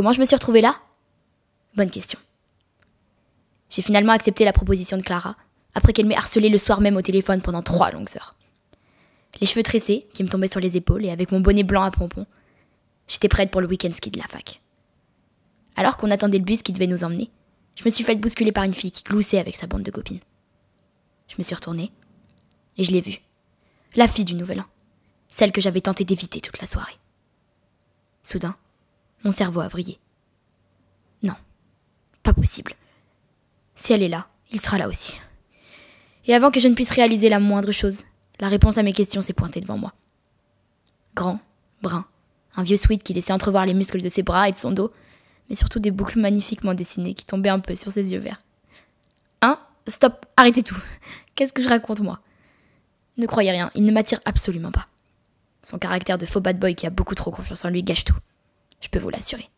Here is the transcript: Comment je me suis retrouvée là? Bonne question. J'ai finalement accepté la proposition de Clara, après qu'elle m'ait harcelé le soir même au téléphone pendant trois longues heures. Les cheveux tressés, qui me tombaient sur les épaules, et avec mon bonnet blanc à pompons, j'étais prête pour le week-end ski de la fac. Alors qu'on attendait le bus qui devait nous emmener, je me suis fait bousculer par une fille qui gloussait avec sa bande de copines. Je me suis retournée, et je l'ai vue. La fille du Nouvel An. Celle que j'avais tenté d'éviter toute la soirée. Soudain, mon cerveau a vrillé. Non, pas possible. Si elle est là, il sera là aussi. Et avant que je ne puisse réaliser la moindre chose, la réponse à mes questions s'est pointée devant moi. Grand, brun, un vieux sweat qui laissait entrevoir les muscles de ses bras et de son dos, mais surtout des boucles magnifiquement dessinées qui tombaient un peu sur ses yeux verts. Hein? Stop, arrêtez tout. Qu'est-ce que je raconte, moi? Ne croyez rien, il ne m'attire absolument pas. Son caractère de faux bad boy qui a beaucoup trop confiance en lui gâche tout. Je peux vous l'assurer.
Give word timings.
Comment 0.00 0.12
je 0.12 0.20
me 0.20 0.24
suis 0.24 0.34
retrouvée 0.34 0.62
là? 0.62 0.80
Bonne 1.76 1.90
question. 1.90 2.18
J'ai 3.68 3.82
finalement 3.82 4.14
accepté 4.14 4.46
la 4.46 4.52
proposition 4.54 4.96
de 4.96 5.02
Clara, 5.02 5.36
après 5.74 5.92
qu'elle 5.92 6.06
m'ait 6.06 6.16
harcelé 6.16 6.48
le 6.48 6.56
soir 6.56 6.80
même 6.80 6.96
au 6.96 7.02
téléphone 7.02 7.42
pendant 7.42 7.62
trois 7.62 7.90
longues 7.90 8.08
heures. 8.16 8.34
Les 9.42 9.46
cheveux 9.46 9.62
tressés, 9.62 10.08
qui 10.14 10.24
me 10.24 10.30
tombaient 10.30 10.48
sur 10.48 10.58
les 10.58 10.78
épaules, 10.78 11.04
et 11.04 11.10
avec 11.10 11.32
mon 11.32 11.40
bonnet 11.40 11.64
blanc 11.64 11.82
à 11.82 11.90
pompons, 11.90 12.24
j'étais 13.08 13.28
prête 13.28 13.50
pour 13.50 13.60
le 13.60 13.66
week-end 13.66 13.92
ski 13.92 14.10
de 14.10 14.18
la 14.18 14.26
fac. 14.26 14.62
Alors 15.76 15.98
qu'on 15.98 16.10
attendait 16.10 16.38
le 16.38 16.44
bus 16.44 16.62
qui 16.62 16.72
devait 16.72 16.86
nous 16.86 17.04
emmener, 17.04 17.30
je 17.74 17.84
me 17.84 17.90
suis 17.90 18.02
fait 18.02 18.14
bousculer 18.14 18.52
par 18.52 18.64
une 18.64 18.72
fille 18.72 18.92
qui 18.92 19.02
gloussait 19.02 19.38
avec 19.38 19.54
sa 19.54 19.66
bande 19.66 19.82
de 19.82 19.90
copines. 19.90 20.20
Je 21.28 21.34
me 21.36 21.42
suis 21.42 21.54
retournée, 21.54 21.92
et 22.78 22.84
je 22.84 22.92
l'ai 22.92 23.02
vue. 23.02 23.20
La 23.96 24.08
fille 24.08 24.24
du 24.24 24.32
Nouvel 24.32 24.60
An. 24.60 24.66
Celle 25.28 25.52
que 25.52 25.60
j'avais 25.60 25.82
tenté 25.82 26.06
d'éviter 26.06 26.40
toute 26.40 26.58
la 26.58 26.66
soirée. 26.66 26.96
Soudain, 28.22 28.56
mon 29.24 29.32
cerveau 29.32 29.60
a 29.60 29.68
vrillé. 29.68 29.98
Non, 31.22 31.34
pas 32.22 32.32
possible. 32.32 32.74
Si 33.74 33.92
elle 33.92 34.02
est 34.02 34.08
là, 34.08 34.28
il 34.50 34.60
sera 34.60 34.78
là 34.78 34.88
aussi. 34.88 35.20
Et 36.26 36.34
avant 36.34 36.50
que 36.50 36.60
je 36.60 36.68
ne 36.68 36.74
puisse 36.74 36.90
réaliser 36.90 37.28
la 37.28 37.40
moindre 37.40 37.72
chose, 37.72 38.04
la 38.40 38.48
réponse 38.48 38.78
à 38.78 38.82
mes 38.82 38.92
questions 38.92 39.22
s'est 39.22 39.32
pointée 39.32 39.60
devant 39.60 39.78
moi. 39.78 39.94
Grand, 41.14 41.40
brun, 41.82 42.06
un 42.56 42.62
vieux 42.62 42.76
sweat 42.76 43.02
qui 43.02 43.14
laissait 43.14 43.32
entrevoir 43.32 43.66
les 43.66 43.74
muscles 43.74 44.00
de 44.00 44.08
ses 44.08 44.22
bras 44.22 44.48
et 44.48 44.52
de 44.52 44.58
son 44.58 44.72
dos, 44.72 44.92
mais 45.48 45.56
surtout 45.56 45.80
des 45.80 45.90
boucles 45.90 46.18
magnifiquement 46.18 46.74
dessinées 46.74 47.14
qui 47.14 47.24
tombaient 47.24 47.48
un 47.48 47.58
peu 47.58 47.74
sur 47.74 47.90
ses 47.90 48.12
yeux 48.12 48.20
verts. 48.20 48.42
Hein? 49.42 49.58
Stop, 49.86 50.26
arrêtez 50.36 50.62
tout. 50.62 50.80
Qu'est-ce 51.34 51.52
que 51.52 51.62
je 51.62 51.68
raconte, 51.68 52.00
moi? 52.00 52.20
Ne 53.16 53.26
croyez 53.26 53.50
rien, 53.50 53.70
il 53.74 53.84
ne 53.84 53.92
m'attire 53.92 54.20
absolument 54.24 54.70
pas. 54.70 54.86
Son 55.62 55.78
caractère 55.78 56.16
de 56.16 56.26
faux 56.26 56.40
bad 56.40 56.58
boy 56.58 56.74
qui 56.74 56.86
a 56.86 56.90
beaucoup 56.90 57.14
trop 57.14 57.30
confiance 57.30 57.64
en 57.64 57.70
lui 57.70 57.82
gâche 57.82 58.04
tout. 58.04 58.16
Je 58.80 58.88
peux 58.88 58.98
vous 58.98 59.10
l'assurer. 59.10 59.48